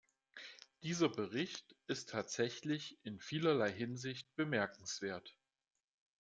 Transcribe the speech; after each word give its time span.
Dieser 0.81 1.09
Bericht 1.09 1.75
ist 1.85 2.09
tatsächlich 2.09 2.97
in 3.03 3.19
vielerlei 3.19 3.71
Hinsicht 3.71 4.35
bemerkenswert. 4.35 5.37